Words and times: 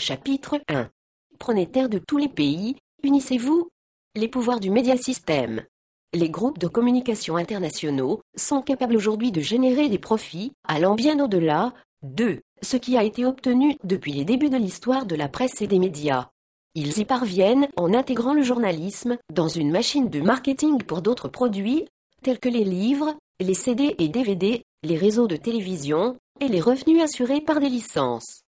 Chapitre 0.00 0.58
1 0.68 0.88
Pronétaires 1.38 1.90
de 1.90 1.98
tous 1.98 2.16
les 2.16 2.30
pays, 2.30 2.76
unissez-vous 3.02 3.68
Les 4.16 4.28
pouvoirs 4.28 4.58
du 4.58 4.70
médiasystème. 4.70 5.66
Les 6.14 6.30
groupes 6.30 6.58
de 6.58 6.68
communication 6.68 7.36
internationaux 7.36 8.22
sont 8.34 8.62
capables 8.62 8.96
aujourd'hui 8.96 9.30
de 9.30 9.42
générer 9.42 9.90
des 9.90 9.98
profits 9.98 10.52
allant 10.66 10.94
bien 10.94 11.22
au-delà 11.22 11.74
de 12.02 12.40
ce 12.62 12.78
qui 12.78 12.96
a 12.96 13.04
été 13.04 13.26
obtenu 13.26 13.76
depuis 13.84 14.12
les 14.12 14.24
débuts 14.24 14.48
de 14.48 14.56
l'histoire 14.56 15.04
de 15.04 15.16
la 15.16 15.28
presse 15.28 15.60
et 15.60 15.66
des 15.66 15.78
médias. 15.78 16.30
Ils 16.74 16.98
y 16.98 17.04
parviennent 17.04 17.68
en 17.76 17.92
intégrant 17.92 18.32
le 18.32 18.42
journalisme 18.42 19.18
dans 19.30 19.48
une 19.48 19.70
machine 19.70 20.08
de 20.08 20.22
marketing 20.22 20.82
pour 20.82 21.02
d'autres 21.02 21.28
produits, 21.28 21.86
tels 22.22 22.40
que 22.40 22.48
les 22.48 22.64
livres, 22.64 23.14
les 23.38 23.54
CD 23.54 23.96
et 23.98 24.08
DVD, 24.08 24.62
les 24.82 24.96
réseaux 24.96 25.26
de 25.26 25.36
télévision, 25.36 26.16
et 26.40 26.48
les 26.48 26.62
revenus 26.62 27.02
assurés 27.02 27.42
par 27.42 27.60
des 27.60 27.68
licences. 27.68 28.40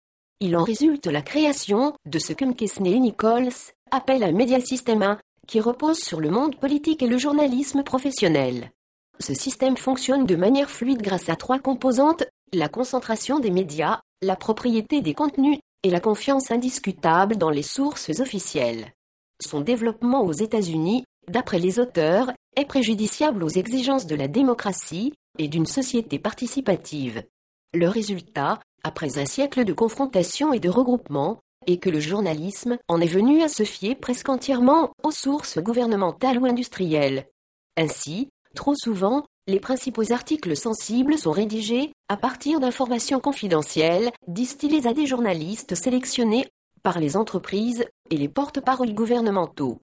Il 0.44 0.58
en 0.58 0.64
résulte 0.64 1.05
la 1.05 1.21
création 1.21 1.94
de 2.08 2.18
ce 2.18 2.34
que 2.34 2.46
McKesney 2.46 3.00
Nichols 3.00 3.54
appelle 3.91 4.23
un 4.23 4.31
médiasystème 4.31 5.04
1, 5.04 5.20
qui 5.48 5.59
repose 5.59 6.00
sur 6.00 6.20
le 6.20 6.31
monde 6.31 6.55
politique 6.55 7.04
et 7.04 7.08
le 7.08 7.20
journalisme 7.20 7.84
professionnel. 7.84 8.72
Ce 9.20 9.36
système 9.36 9.77
fonctionne 9.77 10.26
de 10.26 10.36
manière 10.36 10.72
fluide 10.72 11.04
grâce 11.04 11.30
à 11.30 11.36
trois 11.36 11.59
composantes, 11.59 12.23
la 12.54 12.70
concentration 12.70 13.38
des 13.38 13.52
médias, 13.52 14.00
la 14.23 14.36
propriété 14.36 15.02
des 15.02 15.14
contenus 15.14 15.59
et 15.84 15.91
la 15.91 16.00
confiance 16.00 16.50
indiscutable 16.50 17.36
dans 17.36 17.52
les 17.52 17.62
sources 17.62 18.09
officielles. 18.20 18.94
Son 19.44 19.62
développement 19.62 20.23
aux 20.23 20.34
États-Unis, 20.34 21.03
d'après 21.28 21.59
les 21.59 21.80
auteurs, 21.80 22.31
est 22.55 22.66
préjudiciable 22.66 23.44
aux 23.44 23.50
exigences 23.50 24.08
de 24.08 24.16
la 24.16 24.28
démocratie 24.28 25.14
et 25.38 25.48
d'une 25.48 25.67
société 25.67 26.17
participative. 26.17 27.23
Le 27.76 27.88
résultat, 27.88 28.59
après 28.84 29.17
un 29.17 29.26
siècle 29.26 29.66
de 29.66 29.73
confrontation 29.73 30.53
et 30.53 30.59
de 30.59 30.70
regroupement, 30.70 31.39
est 31.67 31.77
que 31.77 31.89
le 31.89 31.99
journalisme 31.99 32.77
en 32.88 33.02
est 33.02 33.08
venu 33.08 33.41
à 33.41 33.48
se 33.48 33.63
fier 33.63 33.95
presque 33.95 34.30
entièrement 34.30 34.91
aux 35.03 35.12
sources 35.12 35.59
gouvernementales 35.59 36.39
ou 36.39 36.45
industrielles. 36.45 37.28
Ainsi, 37.78 38.30
trop 38.56 38.75
souvent, 38.75 39.25
les 39.47 39.59
principaux 39.59 40.11
articles 40.11 40.56
sensibles 40.56 41.17
sont 41.17 41.31
rédigés 41.31 41.91
à 42.09 42.17
partir 42.17 42.59
d'informations 42.59 43.19
confidentielles 43.19 44.11
distillées 44.28 44.88
à 44.88 44.94
des 44.94 45.06
journalistes 45.06 45.75
sélectionnés 45.75 46.47
par 46.84 47.00
les 47.00 47.16
entreprises 47.17 47.86
et 48.09 48.17
les 48.17 48.30
porte-paroles 48.30 48.94
gouvernementaux. 48.94 49.80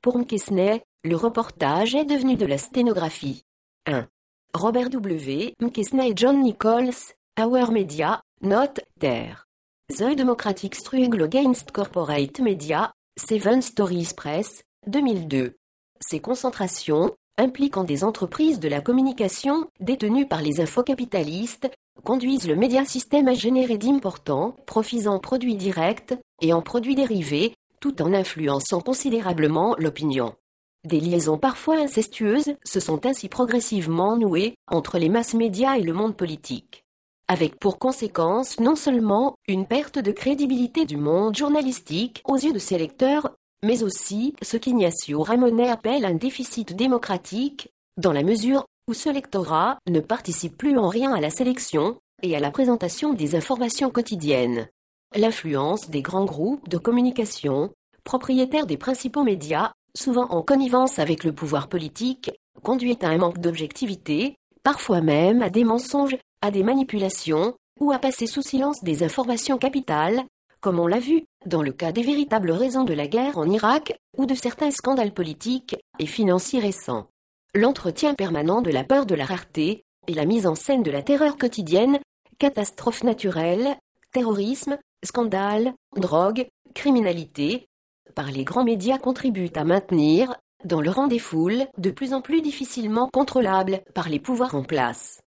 Pour 0.00 0.18
McKesney, 0.18 0.82
le 1.04 1.16
reportage 1.16 1.94
est 1.94 2.04
devenu 2.04 2.36
de 2.36 2.46
la 2.46 2.58
sténographie. 2.58 3.44
1. 3.86 4.06
Robert 4.54 4.90
W. 4.90 5.54
McKesney 5.60 6.10
et 6.10 6.12
John 6.16 6.40
Nichols, 6.40 7.14
Our 7.38 7.70
Media, 7.70 8.20
Note, 8.40 8.82
Terre. 9.00 9.48
The 9.88 10.14
Democratic 10.14 10.76
Struggle 10.76 11.24
Against 11.24 11.72
Corporate 11.72 12.38
Media, 12.38 12.92
Seven 13.16 13.60
Stories 13.60 14.12
Press, 14.16 14.62
2002. 14.86 15.56
Ces 16.00 16.20
concentrations, 16.20 17.16
impliquant 17.36 17.82
des 17.82 18.04
entreprises 18.04 18.60
de 18.60 18.68
la 18.68 18.80
communication 18.80 19.68
détenues 19.80 20.28
par 20.28 20.40
les 20.40 20.60
infocapitalistes, 20.60 21.68
conduisent 22.04 22.46
le 22.46 22.54
médiasystème 22.54 23.26
à 23.26 23.34
générer 23.34 23.76
d'importants 23.76 24.54
profits 24.66 25.08
en 25.08 25.18
produits 25.18 25.56
directs 25.56 26.14
et 26.40 26.52
en 26.52 26.62
produits 26.62 26.94
dérivés, 26.94 27.56
tout 27.80 28.00
en 28.00 28.14
influençant 28.14 28.80
considérablement 28.80 29.74
l'opinion. 29.78 30.36
Des 30.84 31.00
liaisons 31.00 31.38
parfois 31.38 31.80
incestueuses 31.80 32.54
se 32.64 32.78
sont 32.78 33.04
ainsi 33.04 33.28
progressivement 33.28 34.16
nouées 34.16 34.54
entre 34.68 34.98
les 34.98 35.08
masses 35.08 35.34
médias 35.34 35.76
et 35.76 35.82
le 35.82 35.92
monde 35.92 36.16
politique. 36.16 36.84
Avec 37.30 37.60
pour 37.60 37.78
conséquence 37.78 38.58
non 38.58 38.74
seulement 38.74 39.34
une 39.46 39.66
perte 39.66 39.98
de 39.98 40.12
crédibilité 40.12 40.86
du 40.86 40.96
monde 40.96 41.36
journalistique 41.36 42.22
aux 42.24 42.36
yeux 42.36 42.54
de 42.54 42.58
ses 42.58 42.78
lecteurs, 42.78 43.30
mais 43.62 43.82
aussi 43.82 44.34
ce 44.40 44.56
qu'Ignacio 44.56 45.22
Ramonet 45.22 45.68
appelle 45.68 46.06
un 46.06 46.14
déficit 46.14 46.74
démocratique, 46.74 47.68
dans 47.98 48.12
la 48.12 48.22
mesure 48.22 48.64
où 48.88 48.94
ce 48.94 49.10
lectorat 49.10 49.76
ne 49.86 50.00
participe 50.00 50.56
plus 50.56 50.78
en 50.78 50.88
rien 50.88 51.12
à 51.12 51.20
la 51.20 51.28
sélection 51.28 51.98
et 52.22 52.34
à 52.34 52.40
la 52.40 52.50
présentation 52.50 53.12
des 53.12 53.34
informations 53.34 53.90
quotidiennes. 53.90 54.66
L'influence 55.14 55.90
des 55.90 56.00
grands 56.00 56.24
groupes 56.24 56.68
de 56.68 56.78
communication, 56.78 57.70
propriétaires 58.04 58.66
des 58.66 58.78
principaux 58.78 59.22
médias, 59.22 59.72
souvent 59.94 60.28
en 60.30 60.42
connivence 60.42 60.98
avec 60.98 61.24
le 61.24 61.34
pouvoir 61.34 61.68
politique, 61.68 62.30
conduit 62.62 62.96
à 63.02 63.08
un 63.08 63.18
manque 63.18 63.38
d'objectivité, 63.38 64.36
parfois 64.62 65.02
même 65.02 65.42
à 65.42 65.50
des 65.50 65.64
mensonges, 65.64 66.16
à 66.42 66.50
des 66.50 66.62
manipulations, 66.62 67.54
ou 67.80 67.92
à 67.92 67.98
passer 67.98 68.26
sous 68.26 68.42
silence 68.42 68.82
des 68.82 69.02
informations 69.02 69.58
capitales, 69.58 70.24
comme 70.60 70.80
on 70.80 70.86
l'a 70.86 70.98
vu 70.98 71.24
dans 71.46 71.62
le 71.62 71.72
cas 71.72 71.92
des 71.92 72.02
véritables 72.02 72.50
raisons 72.50 72.84
de 72.84 72.94
la 72.94 73.06
guerre 73.06 73.38
en 73.38 73.48
Irak 73.48 73.94
ou 74.16 74.26
de 74.26 74.34
certains 74.34 74.70
scandales 74.70 75.14
politiques 75.14 75.76
et 75.98 76.06
financiers 76.06 76.60
récents. 76.60 77.06
L'entretien 77.54 78.14
permanent 78.14 78.60
de 78.60 78.70
la 78.70 78.84
peur 78.84 79.06
de 79.06 79.14
la 79.14 79.24
rareté 79.24 79.84
et 80.06 80.14
la 80.14 80.24
mise 80.24 80.46
en 80.46 80.54
scène 80.54 80.82
de 80.82 80.90
la 80.90 81.02
terreur 81.02 81.36
quotidienne, 81.36 81.98
catastrophes 82.38 83.04
naturelles, 83.04 83.76
terrorisme, 84.12 84.78
scandales, 85.04 85.74
drogue, 85.96 86.48
criminalité, 86.74 87.68
par 88.14 88.30
les 88.30 88.44
grands 88.44 88.64
médias 88.64 88.98
contribuent 88.98 89.52
à 89.54 89.64
maintenir, 89.64 90.34
dans 90.64 90.80
le 90.80 90.90
rang 90.90 91.06
des 91.06 91.20
foules, 91.20 91.66
de 91.78 91.90
plus 91.90 92.12
en 92.12 92.20
plus 92.20 92.42
difficilement 92.42 93.08
contrôlables 93.12 93.80
par 93.94 94.08
les 94.08 94.18
pouvoirs 94.18 94.56
en 94.56 94.64
place. 94.64 95.20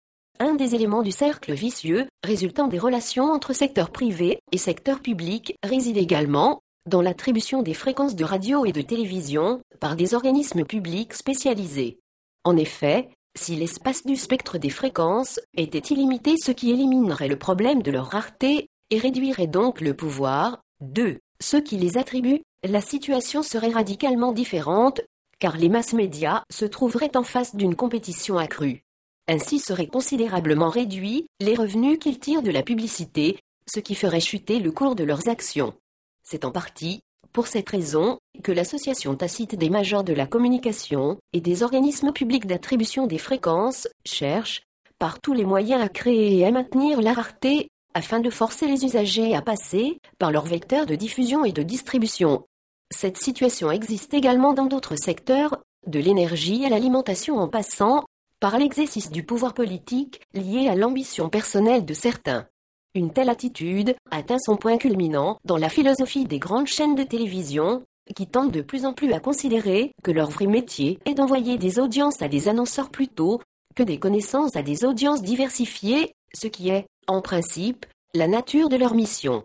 Un 0.42 0.56
des 0.56 0.74
éléments 0.74 1.02
du 1.02 1.12
cercle 1.12 1.52
vicieux, 1.52 2.08
résultant 2.24 2.68
des 2.68 2.80
relations 2.80 3.26
entre 3.26 3.52
secteur 3.52 3.92
privé 3.92 4.40
et 4.54 4.58
secteur 4.58 5.02
public, 5.02 5.54
réside 5.64 5.98
également 5.98 6.62
dans 6.88 7.02
l'attribution 7.02 7.62
des 7.62 7.74
fréquences 7.74 8.16
de 8.16 8.24
radio 8.24 8.64
et 8.64 8.72
de 8.72 8.82
télévision 8.82 9.60
par 9.82 9.98
des 9.98 10.14
organismes 10.14 10.64
publics 10.64 11.14
spécialisés. 11.14 12.00
En 12.46 12.56
effet, 12.56 13.10
si 13.38 13.58
l'espace 13.58 14.06
du 14.06 14.16
spectre 14.16 14.58
des 14.58 14.70
fréquences 14.70 15.42
était 15.58 15.94
illimité, 15.94 16.36
ce 16.42 16.52
qui 16.52 16.72
éliminerait 16.72 17.28
le 17.28 17.38
problème 17.38 17.82
de 17.82 17.92
leur 17.92 18.08
rareté 18.08 18.70
et 18.92 18.98
réduirait 18.98 19.48
donc 19.48 19.82
le 19.82 19.94
pouvoir 19.94 20.62
de 20.80 21.20
ceux 21.42 21.62
qui 21.62 21.78
les 21.78 21.98
attribuent, 21.98 22.44
la 22.64 22.80
situation 22.80 23.44
serait 23.44 23.72
radicalement 23.72 24.32
différente, 24.32 25.02
car 25.40 25.58
les 25.58 25.70
masses 25.70 25.94
médias 25.94 26.44
se 26.50 26.64
trouveraient 26.64 27.18
en 27.18 27.24
face 27.24 27.58
d'une 27.58 27.76
compétition 27.76 28.38
accrue. 28.38 28.86
Ainsi 29.32 29.60
seraient 29.60 29.86
considérablement 29.86 30.70
réduits 30.70 31.28
les 31.40 31.54
revenus 31.54 32.00
qu'ils 32.00 32.18
tirent 32.18 32.42
de 32.42 32.50
la 32.50 32.64
publicité, 32.64 33.38
ce 33.68 33.80
qui 33.80 33.94
ferait 33.94 34.20
chuter 34.20 34.58
le 34.58 34.72
cours 34.72 34.96
de 34.96 35.04
leurs 35.04 35.30
actions. 35.30 35.76
C'est 36.24 36.46
en 36.46 36.52
partie, 36.52 37.02
pour 37.32 37.46
cette 37.46 37.70
raison, 37.70 38.18
que 38.44 38.52
l'association 38.52 39.16
tacite 39.16 39.54
des 39.54 39.70
majors 39.70 40.04
de 40.04 40.14
la 40.14 40.26
communication 40.26 41.20
et 41.32 41.42
des 41.42 41.62
organismes 41.62 42.12
publics 42.12 42.48
d'attribution 42.48 43.06
des 43.06 43.20
fréquences 43.20 43.88
cherche, 44.04 44.64
par 44.98 45.22
tous 45.22 45.34
les 45.34 45.46
moyens 45.46 45.84
à 45.84 45.90
créer 45.90 46.40
et 46.40 46.46
à 46.46 46.52
maintenir 46.52 47.00
la 47.00 47.14
rareté, 47.14 47.70
afin 47.94 48.22
de 48.22 48.32
forcer 48.32 48.66
les 48.66 48.84
usagers 48.84 49.36
à 49.36 49.44
passer 49.44 50.00
par 50.18 50.32
leurs 50.32 50.48
vecteurs 50.48 50.88
de 50.88 50.96
diffusion 50.96 51.46
et 51.46 51.52
de 51.52 51.62
distribution. 51.62 52.48
Cette 52.90 53.20
situation 53.20 53.70
existe 53.70 54.16
également 54.16 54.54
dans 54.54 54.66
d'autres 54.66 54.96
secteurs, 54.96 55.60
de 55.86 56.00
l'énergie 56.00 56.66
à 56.66 56.70
l'alimentation 56.70 57.38
en 57.38 57.48
passant 57.48 58.06
par 58.40 58.58
l'exercice 58.58 59.12
du 59.12 59.24
pouvoir 59.24 59.54
politique 59.54 60.22
lié 60.34 60.68
à 60.70 60.76
l'ambition 60.76 61.30
personnelle 61.30 61.86
de 61.86 61.94
certains. 61.94 62.48
Une 62.96 63.12
telle 63.12 63.30
attitude 63.30 63.96
atteint 64.12 64.40
son 64.40 64.56
point 64.56 64.78
culminant 64.78 65.38
dans 65.46 65.58
la 65.58 65.70
philosophie 65.70 66.26
des 66.26 66.40
grandes 66.40 66.68
chaînes 66.68 66.96
de 66.96 67.04
télévision, 67.04 67.84
qui 68.16 68.28
tentent 68.28 68.52
de 68.52 68.62
plus 68.62 68.86
en 68.86 68.94
plus 68.94 69.14
à 69.14 69.20
considérer 69.20 69.92
que 70.04 70.12
leur 70.12 70.30
vrai 70.30 70.48
métier 70.48 71.00
est 71.06 71.14
d'envoyer 71.14 71.58
des 71.58 71.80
audiences 71.80 72.22
à 72.22 72.28
des 72.28 72.48
annonceurs 72.48 72.90
plutôt 72.90 73.40
que 73.76 73.84
des 73.84 74.00
connaissances 74.00 74.56
à 74.56 74.64
des 74.64 74.86
audiences 74.86 75.22
diversifiées, 75.22 76.14
ce 76.34 76.48
qui 76.48 76.70
est, 76.70 76.88
en 77.08 77.22
principe, 77.22 77.86
la 78.16 78.28
nature 78.28 78.70
de 78.70 78.78
leur 78.78 78.96
mission. 78.96 79.44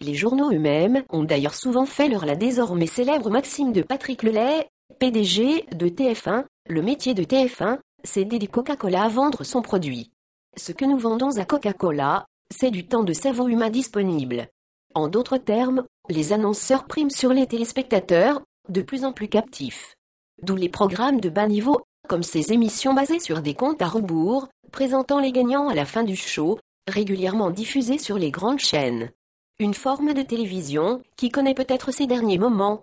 Les 0.00 0.14
journaux 0.14 0.50
eux-mêmes 0.50 1.02
ont 1.10 1.24
d'ailleurs 1.24 1.54
souvent 1.54 1.86
fait 1.86 2.08
leur 2.08 2.24
la 2.24 2.36
désormais 2.36 2.86
célèbre 2.86 3.30
maxime 3.30 3.72
de 3.72 3.82
Patrick 3.82 4.22
Lelay, 4.22 4.68
PDG 4.98 5.66
de 5.72 5.88
TF1, 5.88 6.44
le 6.68 6.82
métier 6.82 7.14
de 7.14 7.24
TF1 7.24 7.78
c'est 8.04 8.24
d'aider 8.24 8.46
Coca-Cola 8.46 9.04
à 9.04 9.08
vendre 9.08 9.44
son 9.44 9.62
produit. 9.62 10.10
Ce 10.56 10.72
que 10.72 10.84
nous 10.84 10.98
vendons 10.98 11.36
à 11.36 11.44
Coca-Cola, 11.44 12.26
c'est 12.50 12.70
du 12.70 12.86
temps 12.86 13.04
de 13.04 13.12
cerveau 13.12 13.48
humain 13.48 13.70
disponible. 13.70 14.48
En 14.94 15.08
d'autres 15.08 15.38
termes, 15.38 15.84
les 16.08 16.32
annonceurs 16.32 16.86
priment 16.86 17.10
sur 17.10 17.32
les 17.32 17.46
téléspectateurs, 17.46 18.40
de 18.68 18.82
plus 18.82 19.04
en 19.04 19.12
plus 19.12 19.28
captifs. 19.28 19.96
D'où 20.42 20.56
les 20.56 20.68
programmes 20.68 21.20
de 21.20 21.28
bas 21.28 21.46
niveau, 21.46 21.82
comme 22.08 22.22
ces 22.22 22.52
émissions 22.52 22.94
basées 22.94 23.20
sur 23.20 23.42
des 23.42 23.54
comptes 23.54 23.82
à 23.82 23.88
rebours, 23.88 24.48
présentant 24.72 25.20
les 25.20 25.32
gagnants 25.32 25.68
à 25.68 25.74
la 25.74 25.84
fin 25.84 26.04
du 26.04 26.16
show, 26.16 26.58
régulièrement 26.88 27.50
diffusées 27.50 27.98
sur 27.98 28.18
les 28.18 28.30
grandes 28.30 28.58
chaînes. 28.58 29.10
Une 29.58 29.74
forme 29.74 30.14
de 30.14 30.22
télévision 30.22 31.02
qui 31.16 31.30
connaît 31.30 31.54
peut-être 31.54 31.90
ces 31.90 32.06
derniers 32.06 32.38
moments. 32.38 32.82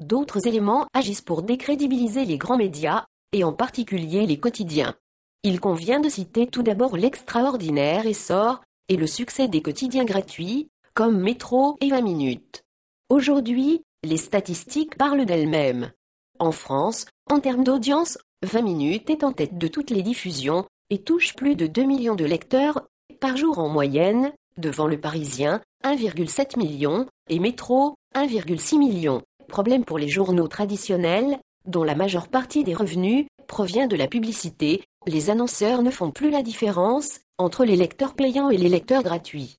D'autres 0.00 0.46
éléments 0.46 0.86
agissent 0.94 1.22
pour 1.22 1.42
décrédibiliser 1.42 2.24
les 2.24 2.38
grands 2.38 2.56
médias, 2.56 3.06
et 3.36 3.44
en 3.44 3.52
particulier 3.52 4.26
les 4.26 4.40
quotidiens. 4.40 4.94
Il 5.42 5.60
convient 5.60 6.00
de 6.00 6.08
citer 6.08 6.46
tout 6.46 6.62
d'abord 6.62 6.96
l'extraordinaire 6.96 8.06
essor 8.06 8.62
et 8.88 8.96
le 8.96 9.06
succès 9.06 9.46
des 9.46 9.60
quotidiens 9.60 10.06
gratuits, 10.06 10.68
comme 10.94 11.20
Métro 11.20 11.76
et 11.82 11.90
20 11.90 12.00
minutes. 12.00 12.64
Aujourd'hui, 13.10 13.82
les 14.02 14.16
statistiques 14.16 14.96
parlent 14.96 15.26
d'elles-mêmes. 15.26 15.92
En 16.38 16.50
France, 16.50 17.04
en 17.30 17.40
termes 17.40 17.62
d'audience, 17.62 18.16
20 18.42 18.62
minutes 18.62 19.10
est 19.10 19.22
en 19.22 19.32
tête 19.32 19.58
de 19.58 19.68
toutes 19.68 19.90
les 19.90 20.02
diffusions 20.02 20.64
et 20.88 21.02
touche 21.02 21.34
plus 21.34 21.56
de 21.56 21.66
2 21.66 21.82
millions 21.84 22.14
de 22.14 22.24
lecteurs 22.24 22.86
par 23.20 23.36
jour 23.36 23.58
en 23.58 23.68
moyenne, 23.68 24.32
devant 24.56 24.86
le 24.86 24.98
Parisien, 24.98 25.60
1,7 25.84 26.58
million, 26.58 27.06
et 27.28 27.38
Métro, 27.38 27.96
1,6 28.14 28.78
million. 28.78 29.22
Problème 29.48 29.84
pour 29.84 29.98
les 29.98 30.08
journaux 30.08 30.48
traditionnels, 30.48 31.38
dont 31.66 31.84
la 31.84 31.94
majeure 31.94 32.28
partie 32.28 32.64
des 32.64 32.74
revenus 32.74 33.26
provient 33.46 33.86
de 33.86 33.96
la 33.96 34.08
publicité, 34.08 34.84
les 35.06 35.30
annonceurs 35.30 35.82
ne 35.82 35.90
font 35.90 36.10
plus 36.10 36.30
la 36.30 36.42
différence 36.42 37.20
entre 37.38 37.64
les 37.64 37.76
lecteurs 37.76 38.14
payants 38.14 38.50
et 38.50 38.56
les 38.56 38.68
lecteurs 38.68 39.02
gratuits. 39.02 39.56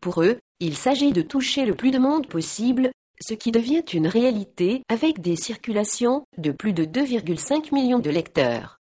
Pour 0.00 0.22
eux, 0.22 0.38
il 0.60 0.76
s'agit 0.76 1.12
de 1.12 1.22
toucher 1.22 1.66
le 1.66 1.74
plus 1.74 1.90
de 1.90 1.98
monde 1.98 2.26
possible, 2.28 2.90
ce 3.20 3.34
qui 3.34 3.52
devient 3.52 3.84
une 3.92 4.06
réalité 4.06 4.82
avec 4.88 5.20
des 5.20 5.36
circulations 5.36 6.24
de 6.38 6.50
plus 6.50 6.72
de 6.72 6.84
2,5 6.84 7.74
millions 7.74 7.98
de 7.98 8.10
lecteurs. 8.10 8.75